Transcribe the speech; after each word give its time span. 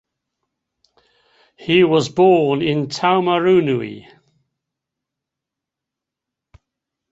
He 1.57 1.83
was 1.83 2.09
born 2.09 2.63
in 2.63 2.87
Taumarunui. 2.87 4.07